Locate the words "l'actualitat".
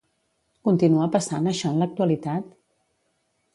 1.83-2.51